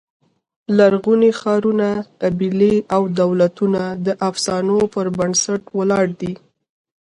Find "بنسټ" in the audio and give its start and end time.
5.17-5.61